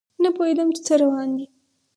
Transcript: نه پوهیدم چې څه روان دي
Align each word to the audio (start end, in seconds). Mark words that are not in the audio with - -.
نه 0.23 0.29
پوهیدم 0.35 0.69
چې 0.75 0.81
څه 0.87 0.93
روان 1.01 1.29
دي 1.37 1.45